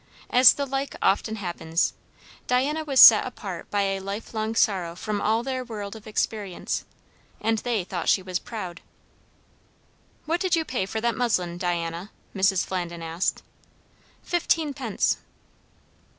As 0.31 0.53
the 0.53 0.65
like 0.65 0.95
often 0.99 1.35
happens, 1.35 1.93
Diana 2.47 2.83
was 2.83 2.99
set 2.99 3.23
apart 3.23 3.69
by 3.69 3.83
a 3.83 3.99
life 3.99 4.33
long 4.33 4.55
sorrow 4.55 4.95
from 4.95 5.21
all 5.21 5.43
their 5.43 5.63
world 5.63 5.95
of 5.95 6.07
experience, 6.07 6.85
and 7.39 7.59
they 7.59 7.83
thought 7.83 8.09
she 8.09 8.23
was 8.23 8.39
proud. 8.39 8.81
"What 10.25 10.41
did 10.41 10.55
you 10.55 10.65
pay 10.65 10.87
for 10.87 11.01
that 11.01 11.15
muslin, 11.15 11.59
Diana?" 11.59 12.09
Mrs. 12.35 12.65
Flandin 12.65 13.03
asked. 13.03 13.43
"Fifteenpence." 14.23 15.17